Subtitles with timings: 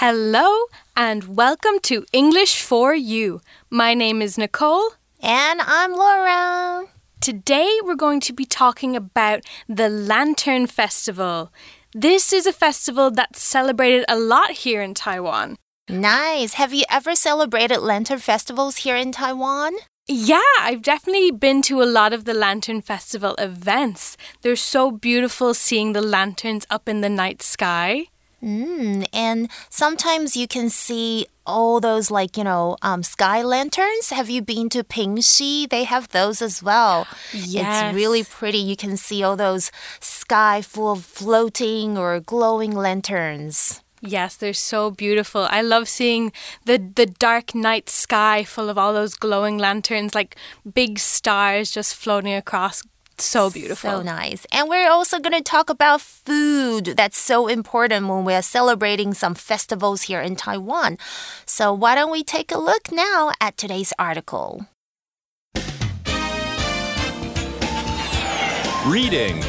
[0.00, 3.40] Hello and welcome to English for You.
[3.68, 4.90] My name is Nicole.
[5.20, 6.86] And I'm Laura.
[7.20, 11.52] Today we're going to be talking about the Lantern Festival.
[11.92, 15.56] This is a festival that's celebrated a lot here in Taiwan.
[15.88, 16.54] Nice.
[16.54, 19.74] Have you ever celebrated lantern festivals here in Taiwan?
[20.06, 24.16] Yeah, I've definitely been to a lot of the Lantern Festival events.
[24.42, 28.06] They're so beautiful seeing the lanterns up in the night sky.
[28.42, 34.10] Mm, and sometimes you can see all those like you know um, sky lanterns.
[34.10, 35.68] Have you been to Pingxi?
[35.68, 37.06] They have those as well.
[37.32, 37.86] Yes.
[37.86, 38.58] It's really pretty.
[38.58, 43.80] You can see all those sky full of floating or glowing lanterns.
[44.00, 45.48] Yes, they're so beautiful.
[45.50, 46.32] I love seeing
[46.64, 50.36] the the dark night sky full of all those glowing lanterns like
[50.74, 52.82] big stars just floating across.
[53.20, 53.90] So beautiful.
[53.90, 54.46] So nice.
[54.52, 56.94] And we're also going to talk about food.
[56.96, 60.98] That's so important when we're celebrating some festivals here in Taiwan.
[61.44, 64.66] So why don't we take a look now at today's article?
[68.86, 69.42] Reading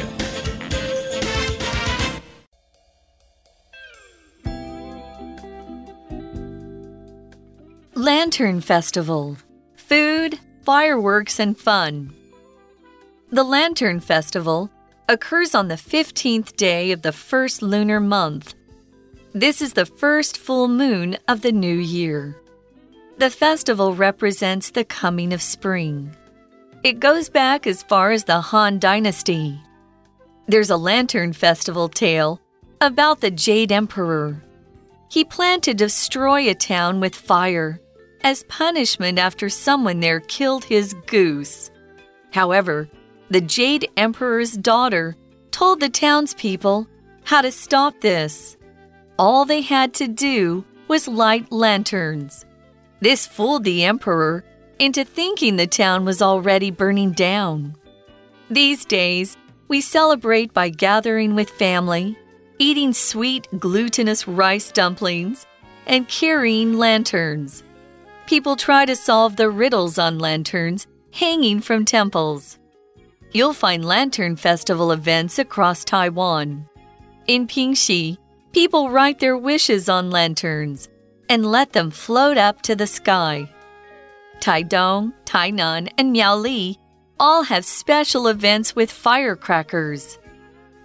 [7.94, 9.36] Lantern Festival
[9.76, 12.12] Food, Fireworks, and Fun.
[13.32, 14.72] The Lantern Festival
[15.08, 18.54] occurs on the 15th day of the first lunar month.
[19.32, 22.36] This is the first full moon of the new year.
[23.18, 26.10] The festival represents the coming of spring.
[26.82, 29.60] It goes back as far as the Han Dynasty.
[30.48, 32.40] There's a lantern festival tale
[32.80, 34.42] about the Jade Emperor.
[35.08, 37.80] He planned to destroy a town with fire
[38.24, 41.70] as punishment after someone there killed his goose.
[42.32, 42.88] However,
[43.30, 45.16] the Jade Emperor's daughter
[45.52, 46.88] told the townspeople
[47.22, 48.56] how to stop this.
[49.18, 52.44] All they had to do was light lanterns.
[53.00, 54.44] This fooled the Emperor
[54.80, 57.76] into thinking the town was already burning down.
[58.50, 59.36] These days,
[59.68, 62.18] we celebrate by gathering with family,
[62.58, 65.46] eating sweet glutinous rice dumplings,
[65.86, 67.62] and carrying lanterns.
[68.26, 72.59] People try to solve the riddles on lanterns hanging from temples.
[73.32, 76.68] You'll find lantern festival events across Taiwan.
[77.28, 78.18] In Pingxi,
[78.52, 80.88] people write their wishes on lanterns
[81.28, 83.48] and let them float up to the sky.
[84.40, 86.78] Taidong, Tainan, and Miaoli
[87.20, 90.18] all have special events with firecrackers.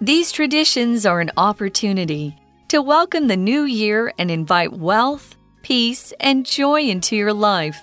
[0.00, 2.36] These traditions are an opportunity
[2.68, 7.80] to welcome the new year and invite wealth, peace, and joy into your life.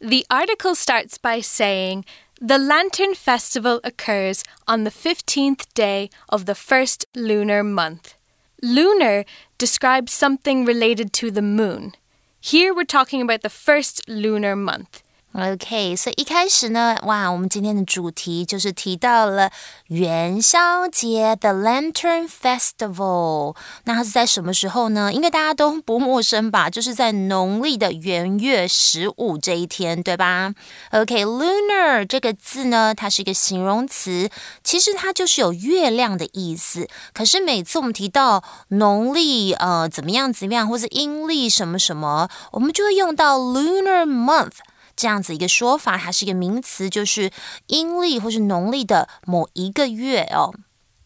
[0.00, 2.04] The article starts by saying
[2.40, 8.14] the Lantern Festival occurs on the 15th day of the first lunar month.
[8.62, 9.24] Lunar
[9.58, 11.94] describes something related to the moon.
[12.40, 15.02] Here we're talking about the first lunar month.
[15.34, 19.50] OK，所以一开始呢，哇，我们今天的主题就是提到了
[19.88, 23.54] 元宵节的 Lantern Festival。
[23.84, 25.12] 那它是在什么时候呢？
[25.12, 26.70] 应该大家都不陌生吧？
[26.70, 30.54] 就是在农历的元月十五这一天，对吧
[30.92, 34.30] ？OK，lunar 这个字呢，它是一个形容词，
[34.64, 36.88] 其实它就是有月亮的意思。
[37.12, 44.54] 可是每次我们提到农历呃怎么样怎么样，或是阴历什么什么，我们就会用到 lunar month。
[44.97, 47.31] 这样子一个说法，它是一个名词，就是
[47.67, 50.53] 阴历或是农历的某一个月哦。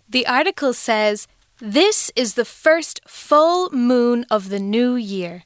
[0.10, 1.24] The article says
[1.60, 5.44] this is the first full moon of the new year.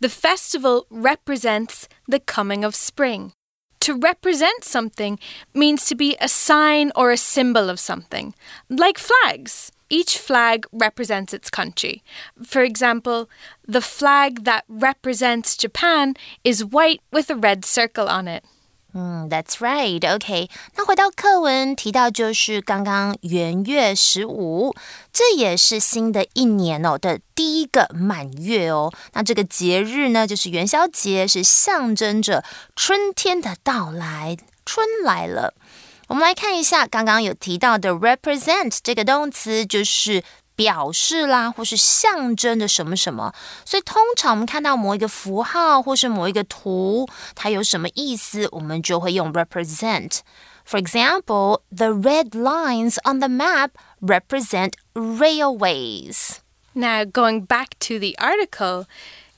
[0.00, 3.32] The festival represents the coming of spring.
[3.80, 5.18] To represent something
[5.54, 8.34] means to be a sign or a symbol of something,
[8.68, 9.70] like flags.
[9.92, 12.02] Each flag represents its country.
[12.44, 13.28] For example,
[13.66, 18.42] the flag that represents Japan is white with a red circle on it.
[18.94, 20.00] 嗯，That's right.
[20.14, 24.74] OK，那回到课文提到就是刚刚元月十五，
[25.12, 28.92] 这也是新的一年哦的第一个满月哦。
[29.12, 32.44] 那这个节日呢，就是元宵节，是象征着
[32.74, 35.54] 春天的到来，春来了。
[36.12, 40.22] 我们来看一下刚刚有提到的 represent 这个动词，就是
[40.56, 43.32] 表示啦，或是象征的什么什么。
[43.64, 53.70] 所以通常我们看到某一个符号或是某一个图，它有什么意思，我们就会用 represent。For example, the red lines on the map
[54.00, 56.40] represent railways.
[56.74, 58.84] Now, going back to the article,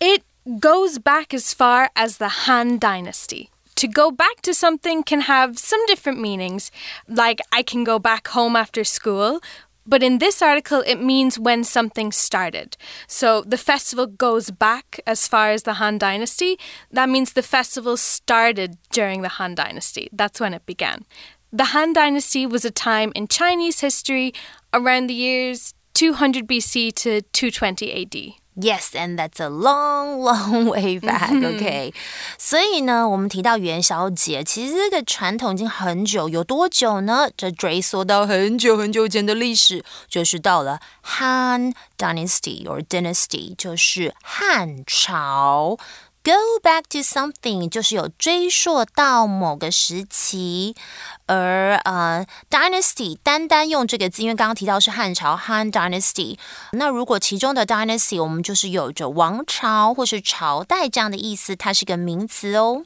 [0.00, 3.50] it goes back as far as the Han Dynasty.
[3.75, 6.71] To go back to something can have some different meanings,
[7.07, 9.41] like I can go back home after school.
[9.87, 12.75] But in this article, it means when something started.
[13.07, 16.57] So the festival goes back as far as the Han Dynasty.
[16.89, 20.09] That means the festival started during the Han Dynasty.
[20.11, 21.05] That's when it began.
[21.51, 24.33] The Han Dynasty was a time in Chinese history
[24.73, 28.44] around the years 200 BC to 220 AD.
[28.57, 31.31] Yes, and that's a long, long way back.
[31.31, 31.93] OK，
[32.37, 37.29] 所以呢，我们提到元宵节，其实这个传统已经很久，有多久呢？
[37.35, 45.77] 这追溯到很久很久前的历史，就是到了 Han Dynasty or Dynasty，就是汉朝。
[46.24, 50.76] Go back to something 就是有追溯到某个时期，
[51.24, 56.38] 而呃，dynasty 单单用这个字，因为刚刚提到是汉朝 Han Dynasty，
[56.72, 62.84] 那如果其中的 dynasty 我们就是有着王朝或是朝代这样的意思，它是个名词哦。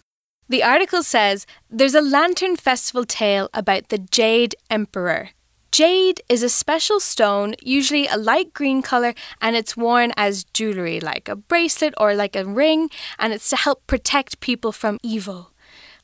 [0.49, 5.31] The article says there's a lantern festival tale about the Jade Emperor.
[5.80, 11.00] Jade is a special stone, usually a light green color, and it's worn as jewelry,
[11.00, 15.52] like a bracelet or like a ring, and it's to help protect people from evil.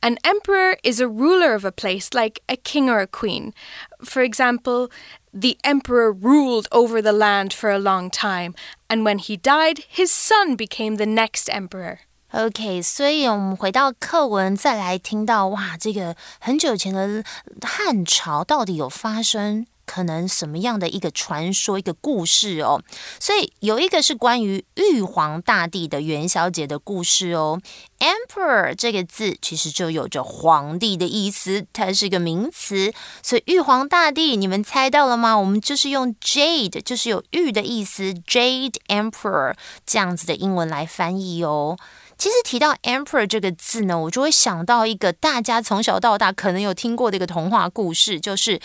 [0.01, 3.54] An emperor is a ruler of a place, like a king or a queen.
[4.01, 4.89] For example,
[5.33, 8.56] the emperor ruled over the land for a long time,
[8.89, 12.00] and when he died, his son became the next emperor.
[12.36, 17.24] OK，所以我们回到课文，再来听到哇，这个很久以前的
[17.62, 22.82] 汉朝到底有发生可能什么样的一个传说、一个故事哦？
[23.22, 27.62] 所以有一个是关于玉皇大帝的元宵节的故事哦。
[28.00, 32.94] Emperor 这个字其实就有着皇帝的意思，它是一个名词。
[33.24, 35.38] 所以玉皇大帝，你们猜到了吗？
[35.38, 39.54] 我们就是用 Jade，就是有玉的意思，Jade Emperor
[39.86, 41.78] 这样子的英文来翻译哦。
[42.18, 48.60] 其实提到 emperor 这个字呢，我就会想到一个大家从小到大可能有听过的一个童话故事，就是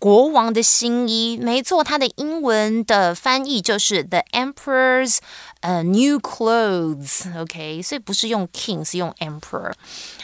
[0.00, 1.38] 国王的新衣。
[1.38, 5.18] 没错，它的英文的翻译就是 The Emperor's
[5.60, 9.72] 呃 New Clothes。OK，所以不是用 king，是用 emperor。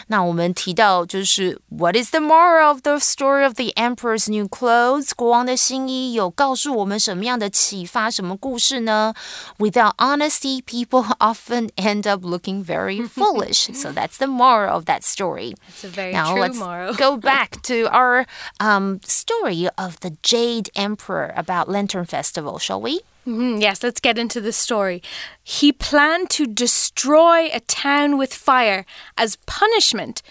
[0.08, 5.10] 那我们提到就是 What is the moral of the story of the Emperor's New Clothes？
[5.16, 8.10] 国王的新衣有告诉我们什么样的启发？
[8.10, 9.14] 什么故事呢？
[9.58, 13.72] Without honesty, people often end up looking very foolish.
[13.74, 15.54] so that's the moral of that story.
[15.68, 16.94] It's a very now true let's moral.
[16.94, 18.26] go back to our
[18.60, 23.01] um, story of the Jade Emperor about Lantern Festival, shall we?
[23.25, 25.03] Mhm, yes, let's get into the story.
[25.43, 28.85] He planned to destroy a town with fire
[29.17, 30.21] as punishment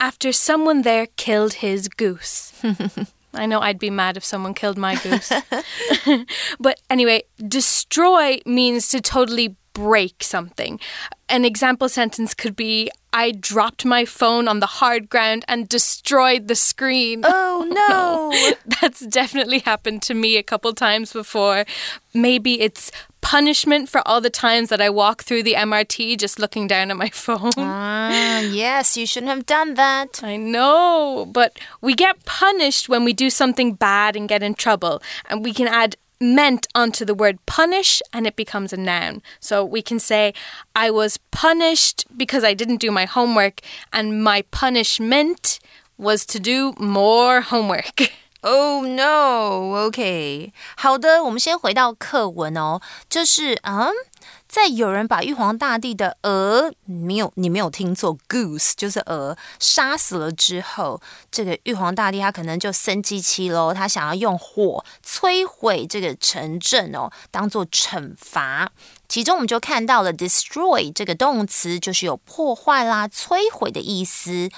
[0.00, 2.52] after someone there killed his goose.
[3.34, 5.30] I know I'd be mad if someone killed my goose.
[6.60, 10.80] but anyway, destroy means to totally break something.
[11.28, 16.48] An example sentence could be I dropped my phone on the hard ground and destroyed
[16.48, 17.22] the screen.
[17.24, 17.64] Oh
[18.60, 18.78] no!
[18.82, 21.64] That's definitely happened to me a couple times before.
[22.12, 22.92] Maybe it's
[23.22, 26.98] punishment for all the times that I walk through the MRT just looking down at
[26.98, 27.52] my phone.
[27.56, 30.20] Ah, yes, you shouldn't have done that.
[30.22, 35.02] I know, but we get punished when we do something bad and get in trouble.
[35.30, 39.22] And we can add meant onto the word punish and it becomes a noun.
[39.40, 40.34] So we can say,
[40.74, 43.60] I was punished because I didn't do my homework,
[43.92, 45.58] and my punishment
[45.98, 48.12] was to do more homework.
[48.48, 49.86] Oh no!
[49.86, 52.80] OK，好的，我们先回到课文哦，
[53.10, 53.90] 就是嗯。
[54.48, 61.00] 在有人把玉皇大帝的鹅没有，你没有听错，goose 就是鹅，杀死了之后，
[61.32, 68.70] 这个玉皇大帝他可能就生气气喽，他想要用火摧毁这个城镇哦，当做惩罚。
[69.08, 74.48] 其中我们就看到了 destroy 这个动词，就是有破坏啦、摧毁的意思。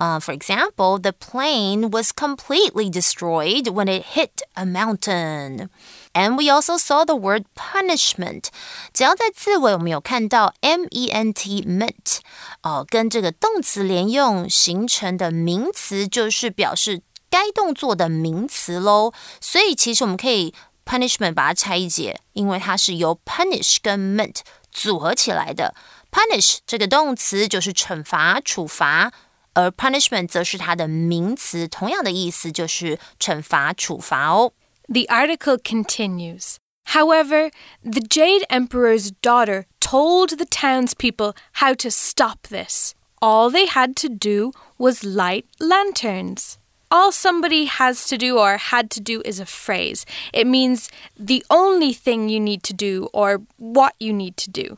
[0.00, 5.70] Uh, for example, the plane was completely destroyed when it hit a mountain.
[6.14, 8.48] And we also saw the word punishment。
[8.92, 12.18] 只要在字尾我们有看到 m e n t meant，
[12.62, 17.00] 哦，跟这个动词连用形成的名词，就是表示
[17.30, 19.14] 该动作的名词喽。
[19.40, 25.74] 所以其实我们可以 punishment 把它拆解，因为它是由 punish 跟 meant 组合起来的。
[26.12, 29.10] punish 这个动词就是惩罚、处罚。
[29.54, 34.52] 而 punishment 则是它的名词，同样的意思就是惩罚、处罚哦。
[34.88, 36.56] The article continues.
[36.90, 37.50] However,
[37.82, 42.92] the Jade Emperor's daughter told the townspeople how to stop this.
[43.20, 46.58] All they had to do was light lanterns.
[46.88, 50.04] All somebody has to do or had to do is a phrase.
[50.32, 50.88] It means
[51.18, 54.76] the only thing you need to do or what you need to do.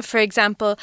[0.00, 0.78] For example,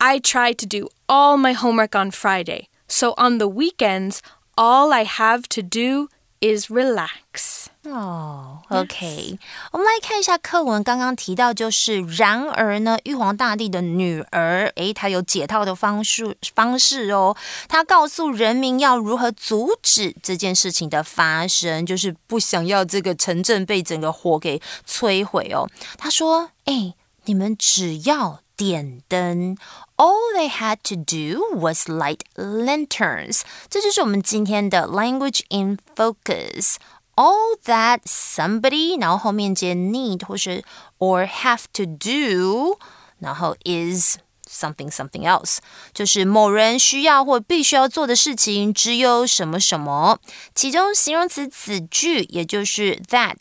[0.00, 2.67] I tried to do all my homework on Friday.
[2.89, 4.17] So on the weekends,
[4.57, 6.09] all I have to do
[6.41, 7.67] is relax.
[7.83, 9.39] 哦、oh,，OK，
[9.71, 10.83] 我们来看一下课文。
[10.83, 17.35] 刚刚提到就是，然而呢，玉皇大帝的女儿，诶，她有解套的方式方式哦。
[17.69, 25.69] 她告诉人民要如何阻止这件事情的发生，就是不想要这个城镇被整个火给摧毁哦。
[25.97, 29.56] 她说，诶，你们只要点灯。
[29.96, 33.42] All they had to do was light lanterns。
[33.68, 40.64] 这就是我们今天的 language in focus。all that somebody，然后后面接 need 或是
[40.98, 42.78] or have to do，
[43.18, 44.18] 然后 is
[44.50, 45.58] something something else，
[45.92, 50.18] 就是某人需要或必须要做的事情，只有什么什么。
[50.54, 53.36] 其中形容词子句也就是 that。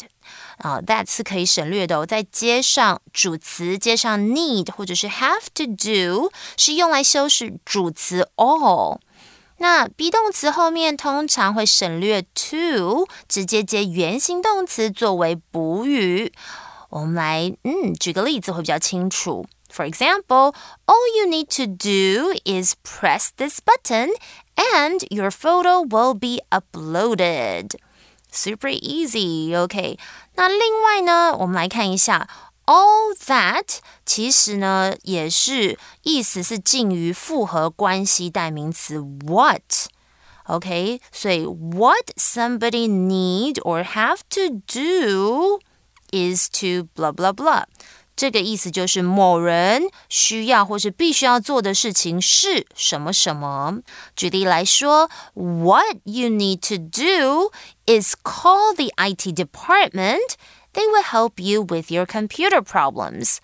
[0.59, 8.99] 啊、，that 是可以省略的、哦，再接上主词，接上 need 或者是 have to do，是用来修饰主词 all。
[9.59, 16.33] 那 be 动词后面通常会省略 to，直接接原形动词作为补语。
[16.91, 19.47] 我们来，嗯，举个例子会比较清楚。
[19.71, 20.55] For example,
[20.87, 24.09] all you need to do is press this button
[24.57, 27.73] and your photo will be uploaded.
[28.32, 29.98] Super easy, OK。
[30.36, 32.28] 那另外呢，我们来看一下。
[32.66, 45.60] All that 其实呢也是意思是近于复合关系代名词 what。OK，所以 what somebody need or have to do
[46.12, 47.66] is to blah blah blah。
[48.18, 53.80] 这个意思就是某人需要或是必须要做的事情是什么什么。
[54.16, 57.52] 举例来说，What you need to do
[57.86, 60.36] is call the IT department
[60.74, 63.38] they will help you with your computer problems.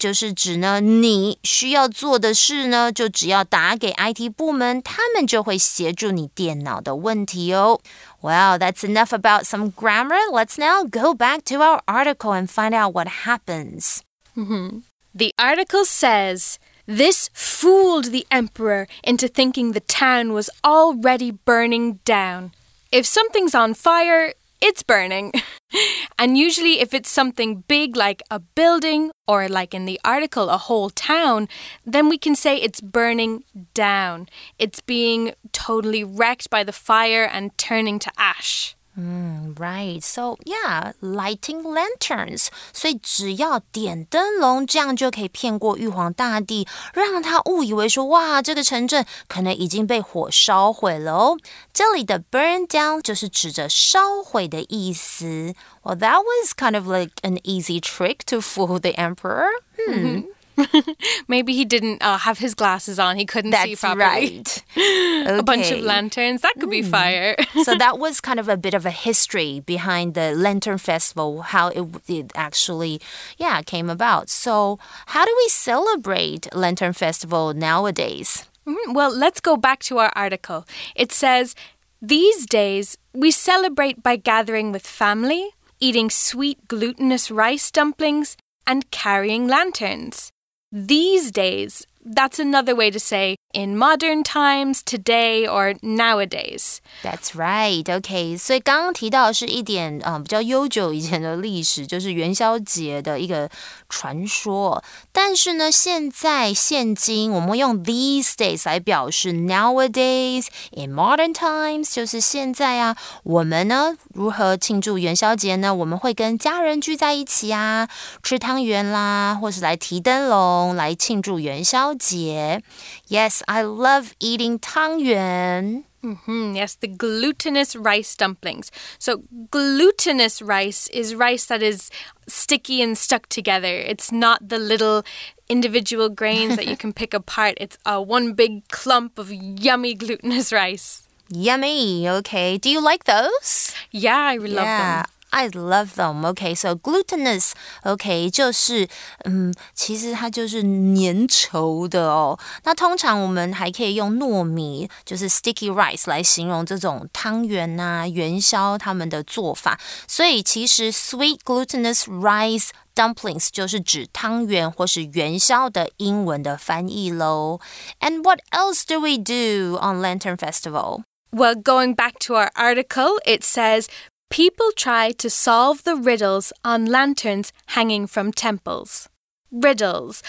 [0.00, 7.80] 就是指呢，你需要做的事呢，就只要打给 IT 部门，他们就会协助你电脑的问题哦。
[8.20, 10.18] Well, that's enough about some grammar.
[10.30, 14.00] Let's now go back to our article and find out what happens.
[14.34, 14.82] Mm -hmm.
[15.16, 16.58] The article says.
[16.88, 22.52] This fooled the emperor into thinking the town was already burning down.
[22.92, 25.33] If something's on fire, it's burning.
[26.19, 30.57] and usually, if it's something big like a building or, like in the article, a
[30.57, 31.47] whole town,
[31.85, 34.29] then we can say it's burning down.
[34.59, 38.75] It's being totally wrecked by the fire and turning to ash.
[38.98, 40.00] Mm, right.
[40.00, 42.46] So yeah, lighting lanterns.
[42.72, 51.36] 所以只要点灯笼，这样就可以骗过玉皇大帝，让他误以为说哇，这个城镇可能已经被火烧毁了哦。
[51.74, 55.52] 这里的 burn down 就是指着烧毁的意思。
[55.82, 59.50] Well, that was kind of like an easy trick to fool the emperor.
[59.76, 60.22] Hmm.
[61.27, 63.17] Maybe he didn't uh, have his glasses on.
[63.17, 64.03] He couldn't That's see properly.
[64.03, 64.63] right.
[64.77, 65.25] Okay.
[65.39, 66.41] A bunch of lanterns.
[66.41, 66.71] That could mm.
[66.71, 66.89] be hmm.
[66.89, 67.35] fire.
[67.63, 71.69] so that was kind of a bit of a history behind the Lantern Festival, how
[71.69, 73.01] it, it actually,
[73.37, 74.29] yeah, came about.
[74.29, 78.47] So how do we celebrate Lantern Festival nowadays?
[78.67, 80.65] Mm, well, let's go back to our article.
[80.95, 81.55] It says,
[82.01, 89.47] these days we celebrate by gathering with family, eating sweet glutinous rice dumplings, and carrying
[89.47, 90.30] lanterns.
[90.71, 96.78] These days, that's another way to say in modern times, today, or nowadays.
[97.02, 97.82] That's right.
[97.84, 103.48] OK，所以刚刚提到的是一点啊、呃、比较悠久以前的历史，就是元宵节的一个
[103.88, 104.84] 传说。
[105.12, 112.96] 但是呢，现在现今我们用 these days 来表示 nowadays in modern times，就是现在啊。
[113.22, 115.74] 我们呢如何庆祝元宵节呢？
[115.74, 117.88] 我们会跟家人聚在一起啊，
[118.22, 122.62] 吃汤圆啦，或是来提灯笼来庆祝元宵节。
[123.08, 123.39] Yes。
[123.47, 125.85] I love eating 汤圆.
[126.03, 126.55] Mm -hmm.
[126.55, 128.71] Yes, the glutinous rice dumplings.
[128.97, 131.89] So, glutinous rice is rice that is
[132.27, 133.85] sticky and stuck together.
[133.91, 135.03] It's not the little
[135.47, 137.53] individual grains that you can pick apart.
[137.57, 141.03] It's a one big clump of yummy glutinous rice.
[141.29, 142.09] Yummy.
[142.09, 142.57] Okay.
[142.57, 143.73] Do you like those?
[143.91, 145.03] Yeah, I love yeah.
[145.03, 145.11] them.
[145.30, 146.24] I love them.
[146.24, 147.50] Okay, so glutinous.
[147.82, 148.88] Okay，就是
[149.24, 152.38] 嗯，其实它就是粘稠的哦。
[152.62, 159.78] 那通常我们还可以用糯米，就是 sticky rice 来形容这种汤圆呐、元宵他们的做法。
[160.06, 167.60] 所以其实 sweet glutinous rice dumplings 就是指汤圆或是元宵的英文的翻译喽。
[168.00, 171.02] And what else do we do on Lantern Festival?
[171.32, 173.88] Well, going back to our article, it says
[174.31, 179.09] People try to solve the riddles on lanterns hanging from temples.
[179.51, 180.23] Riddles.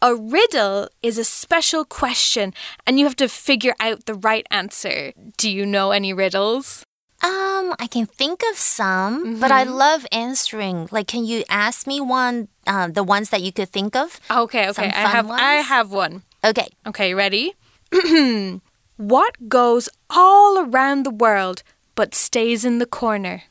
[0.00, 2.54] A riddle is a special question
[2.86, 5.12] and you have to figure out the right answer.
[5.36, 6.84] Do you know any riddles?
[7.24, 10.88] Um, I can think of some, but I love answering.
[10.92, 12.46] Like, can you ask me one?
[12.68, 14.20] Uh, the ones that you could think of.
[14.30, 14.86] Okay, okay.
[14.94, 16.22] I have I have one.
[16.44, 16.68] Okay.
[16.86, 17.54] Okay, ready?
[18.96, 21.64] what goes all around the world
[21.99, 23.41] but stays in the corner?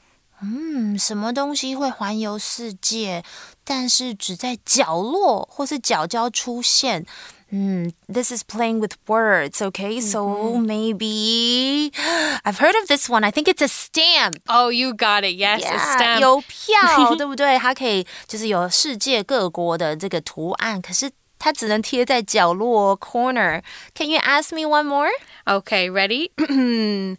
[0.42, 3.23] 嗯，什么东西会环游世界，
[3.64, 7.06] 但是只在角落或是角角出现？
[7.50, 10.00] 嗯，This is playing with words, okay?
[10.02, 11.92] So maybe
[12.42, 13.25] I've heard of this one.
[13.25, 14.40] I think it's a stamp.
[14.49, 15.38] Oh, you got it.
[15.38, 16.20] Yes, a Yeah, stamp.
[16.20, 17.56] 邮票，对不对？
[17.58, 23.62] 它可以就是有世界各国的这个图案，可是它只能贴在角落 corner.
[23.94, 25.11] Can you ask me one more?
[25.46, 26.32] Okay, ready?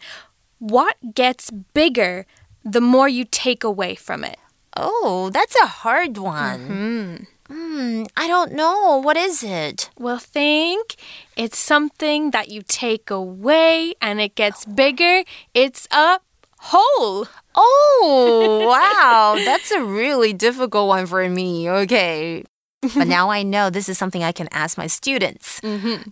[0.61, 2.25] what gets bigger
[2.65, 4.39] the more you take away from it?
[4.77, 7.27] Oh, that's a hard one.
[7.49, 8.99] Hmm, I don't know.
[8.99, 9.91] What is it?
[9.99, 10.95] Well, think
[11.37, 15.25] it's something that you take away and it gets bigger.
[15.53, 16.21] It's a
[16.59, 17.27] hole.
[17.57, 19.35] Oh, wow.
[19.45, 21.69] That's a really difficult one for me.
[21.69, 22.45] Okay.
[22.83, 25.59] But now I know this is something I can ask my students.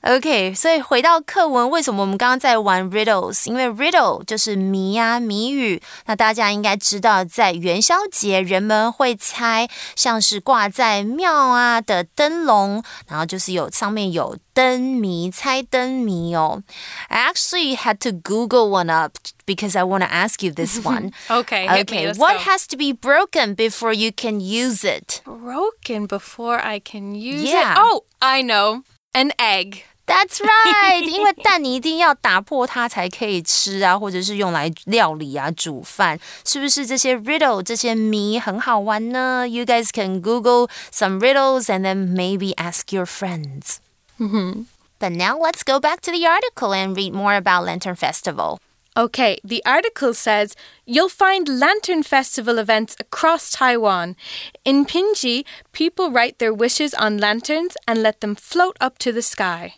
[0.03, 3.49] OK，所以回到课文，为什么我们刚刚在玩 riddles？
[3.49, 5.81] 因为 riddle 就是谜啊谜语。
[6.05, 16.64] 那大家应该知道，在元宵节人们会猜，像是挂在庙啊的灯笼，然后就是有上面有灯谜，猜灯谜哦。
[17.10, 19.14] I actually had to Google one up
[19.46, 21.12] because I want to ask you this one.
[21.30, 21.98] Okay, hit me.
[21.98, 22.44] Okay, Let's what go.
[22.44, 25.22] has to be broken before you can use it?
[25.26, 27.74] broken before I can use Yeah.
[27.74, 27.78] it?
[27.80, 28.84] Oh, I know.
[29.14, 29.84] An egg.
[30.06, 39.48] That's right，因为蛋你一定要打破它才可以吃啊，或者是用来料理啊、煮饭，是不是这些 riddle 这些谜很好玩呢？
[39.48, 43.78] You guys can Google some riddles and then maybe ask your friends.
[44.19, 44.63] Mm-hmm.
[44.99, 48.59] But now let's go back to the article and read more about Lantern Festival.
[48.97, 54.17] Okay, the article says you'll find Lantern Festival events across Taiwan.
[54.65, 59.23] In Pingxi, people write their wishes on lanterns and let them float up to the
[59.23, 59.75] sky.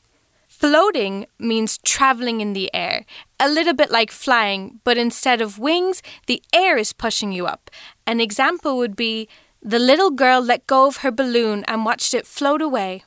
[0.48, 3.04] Floating means traveling in the air,
[3.38, 7.70] a little bit like flying, but instead of wings, the air is pushing you up.
[8.06, 9.28] An example would be
[9.62, 13.04] the little girl let go of her balloon and watched it float away.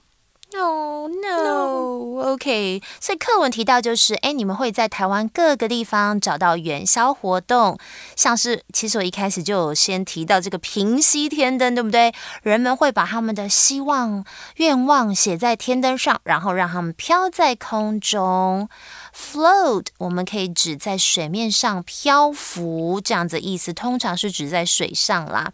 [0.56, 2.34] Oh no.
[2.34, 7.78] OK，所以课文提到就是，哎，你们会在台湾各个地方找到元宵活动，
[8.16, 12.13] 像是其实我一开始就有先提到这个平息天灯，对不对？
[12.44, 14.24] 人们会把他们的希望、
[14.58, 18.70] 愿望写在天灯上，然后让他们飘在空中。
[19.15, 25.54] Float，我们可以指在水面上漂浮，这样子意思，通常是指在水上啦。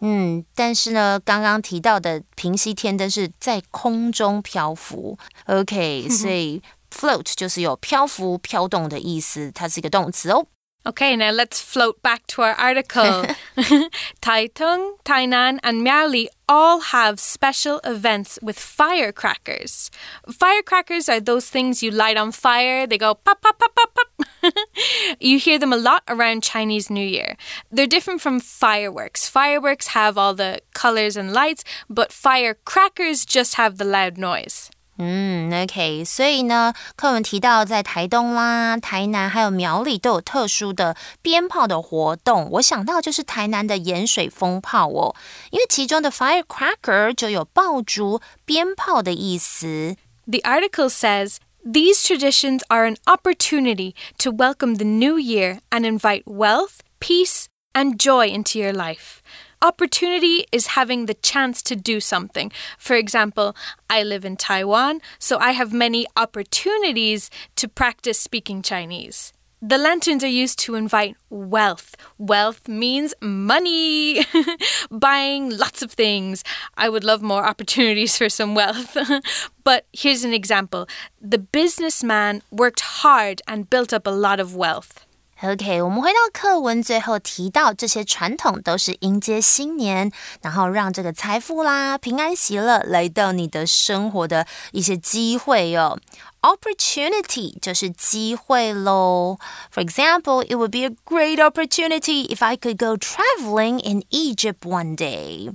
[0.00, 5.18] 嗯，但是呢，刚刚提到的平息天灯是在空中漂浮。
[5.46, 6.62] OK， 所以
[6.94, 10.46] float 就是有漂浮、飘动的意思，它是一个动词哦。
[10.88, 13.26] Okay, now let's float back to our article.
[14.22, 19.90] Taitung, Tainan, and Miaoli all have special events with firecrackers.
[20.30, 22.86] Firecrackers are those things you light on fire.
[22.86, 24.54] They go pop, pop, pop, pop, pop.
[25.20, 27.36] you hear them a lot around Chinese New Year.
[27.70, 29.28] They're different from fireworks.
[29.28, 34.70] Fireworks have all the colors and lights, but firecrackers just have the loud noise.
[34.98, 42.48] 嗯，OK，所以呢，课文提到在台东啦、台南还有苗栗都有特殊的鞭炮的活动。
[42.52, 45.14] 我想到就是台南的盐水蜂炮哦，
[45.50, 49.96] 因为其中的 firecracker 就有爆竹、鞭炮的意思。
[50.26, 51.36] The article says.
[51.64, 57.98] These traditions are an opportunity to welcome the new year and invite wealth, peace, and
[57.98, 59.20] joy into your life.
[59.60, 62.52] Opportunity is having the chance to do something.
[62.78, 63.56] For example,
[63.90, 69.32] I live in Taiwan, so I have many opportunities to practice speaking Chinese.
[69.60, 71.96] The lanterns are used to invite wealth.
[72.18, 74.24] Wealth means money,
[74.92, 76.44] buying lots of things.
[76.76, 78.96] I would love more opportunities for some wealth.
[79.64, 80.88] but here's an example
[81.20, 85.04] the businessman worked hard and built up a lot of wealth.
[85.41, 90.09] OK，我们回到课文最后提到，这些传统都是迎接新年，
[90.41, 95.99] 然后让这个财富啦、平安喜乐来到你的生活的一些机会哟、
[96.43, 99.37] Opportunity 就是机会喽。
[99.73, 104.95] For example, it would be a great opportunity if I could go traveling in Egypt one
[104.95, 105.53] day.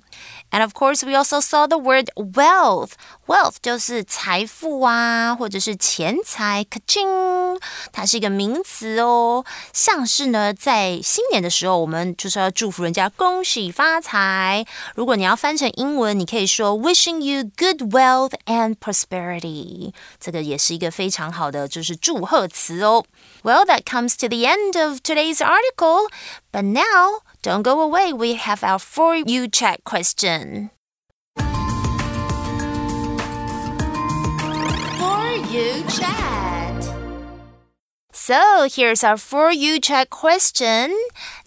[0.51, 2.93] And of course, we also saw the word wealth.
[3.26, 6.66] Wealth 就是财富啊，或者是钱财。
[6.70, 7.62] k a c h i n g
[7.94, 9.46] 它是一个名词哦。
[9.72, 14.66] 像是呢，在新年的时候，我们就是要祝福人家恭喜发财。
[14.96, 19.94] 如果你要翻成英文，你可以说 wishing you good wealth and prosperity。
[20.20, 23.06] 这个也是一个非常好的就是祝贺词哦。
[23.44, 26.10] Well, that comes to the end of today's article.
[26.52, 28.14] But now, don't go away.
[28.14, 30.72] We have our For You Chat question.
[35.54, 36.43] You Chat.
[38.15, 40.95] So here's our For You Chat question.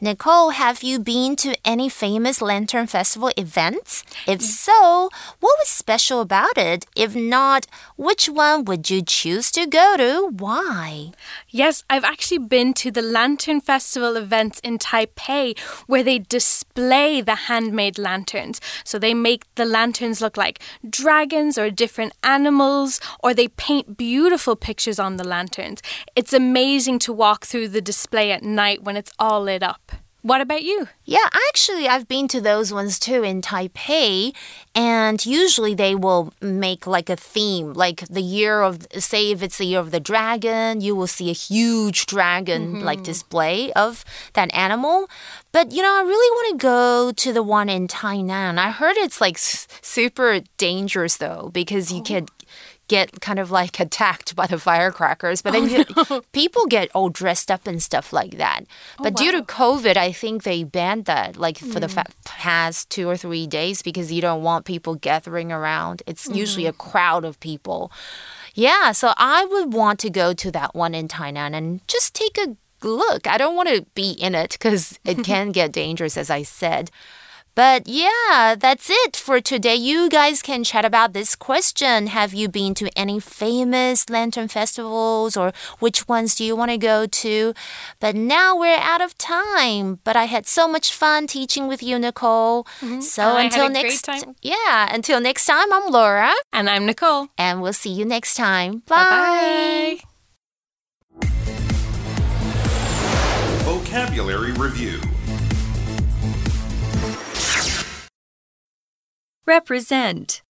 [0.01, 4.03] Nicole, have you been to any famous Lantern Festival events?
[4.27, 4.43] If mm.
[4.43, 6.85] so, what was special about it?
[6.97, 10.27] If not, which one would you choose to go to?
[10.37, 11.13] Why?
[11.51, 17.47] Yes, I've actually been to the Lantern Festival events in Taipei where they display the
[17.47, 18.61] handmade lanterns.
[18.83, 20.59] So they make the lanterns look like
[20.91, 25.81] dragons or different animals, or they paint beautiful pictures on the lanterns.
[26.17, 29.93] It's amazing amazing to walk through the display at night when it's all lit up.
[30.23, 30.89] What about you?
[31.05, 34.35] Yeah, actually, I've been to those ones too in Taipei,
[34.75, 39.59] and usually they will make like a theme, like the year of, say, if it's
[39.59, 42.85] the year of the dragon, you will see a huge dragon mm -hmm.
[42.85, 45.09] like display of that animal.
[45.53, 48.59] But you know, I really want to go to the one in Tainan.
[48.59, 49.39] I heard it's like
[49.83, 52.09] super dangerous though, because you oh.
[52.09, 52.27] can
[52.89, 55.43] get kind of like attacked by the firecrackers.
[55.43, 56.21] But then oh, no.
[56.33, 58.65] people get all dressed up and stuff like that.
[58.99, 59.25] Oh, but wow.
[59.25, 61.89] due to COVID, I think they banned that like for mm.
[61.89, 66.03] the past two or three days because you don't want people gathering around.
[66.07, 66.37] It's mm.
[66.37, 66.79] usually a mm.
[66.79, 67.91] crowd of people.
[68.55, 72.39] Yeah, so I would want to go to that one in Tainan and just take
[72.39, 73.27] a look.
[73.27, 76.91] I don't want to be in it because it can get dangerous, as I said.
[77.57, 79.77] But yeah, that's it for today.
[79.77, 82.09] You guys can chat about this question.
[82.09, 86.77] Have you been to any famous lantern festivals or which ones do you want to
[86.77, 87.55] go to?
[87.99, 90.01] But now we're out of time.
[90.05, 92.67] But I had so much fun teaching with you, Nicole.
[92.83, 93.01] Mm -hmm.
[93.01, 94.35] So until next time.
[94.43, 96.33] Yeah, until next time, I'm Laura.
[96.53, 97.29] And I'm Nicole.
[97.39, 98.83] And we'll see you next time.
[98.87, 99.01] Bye.
[99.11, 100.01] Bye.
[103.65, 105.01] Vocabulary Review
[109.57, 110.43] Represent.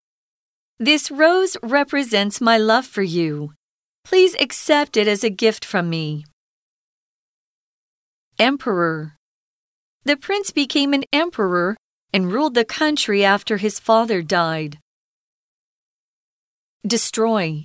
[0.80, 3.52] This rose represents my love for you.
[4.04, 6.24] Please accept it as a gift from me.
[8.36, 9.14] Emperor.
[10.02, 11.76] The prince became an emperor
[12.12, 14.78] and ruled the country after his father died.
[16.84, 17.64] Destroy.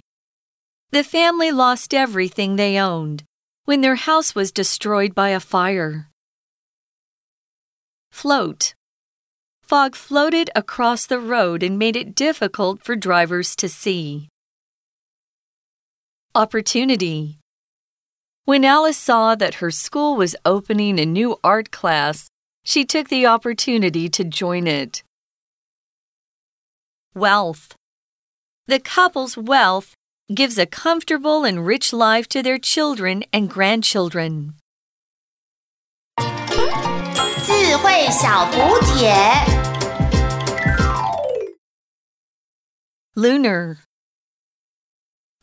[0.91, 3.23] The family lost everything they owned
[3.65, 6.07] when their house was destroyed by a fire.
[8.11, 8.75] Float
[9.70, 14.28] fog floated across the road and made it difficult for drivers to see.
[16.34, 17.38] Opportunity.
[18.44, 22.30] When Alice saw that her school was opening a new art class,
[22.64, 25.02] she took the opportunity to join it.
[27.14, 27.74] Wealth.
[28.66, 29.94] The couple's wealth
[30.32, 34.54] gives a comfortable and rich life to their children and grandchildren.
[37.46, 39.59] 智慧小补帖。
[43.15, 43.79] Lunar.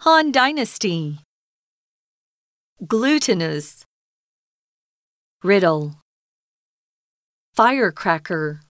[0.01, 1.19] Han Dynasty.
[2.87, 3.85] Glutinous.
[5.43, 5.97] Riddle.
[7.55, 8.63] Firecracker